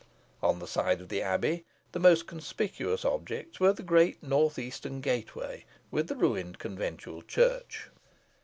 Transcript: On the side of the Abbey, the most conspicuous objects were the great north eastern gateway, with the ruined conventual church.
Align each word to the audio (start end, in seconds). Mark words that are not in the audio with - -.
On 0.41 0.57
the 0.57 0.65
side 0.65 0.99
of 0.99 1.09
the 1.09 1.21
Abbey, 1.21 1.63
the 1.91 1.99
most 1.99 2.25
conspicuous 2.25 3.05
objects 3.05 3.59
were 3.59 3.71
the 3.71 3.83
great 3.83 4.23
north 4.23 4.57
eastern 4.57 4.99
gateway, 4.99 5.63
with 5.91 6.07
the 6.07 6.15
ruined 6.15 6.57
conventual 6.57 7.21
church. 7.21 7.89